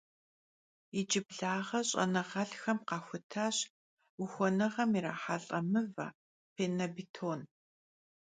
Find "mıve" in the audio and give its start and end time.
5.71-6.07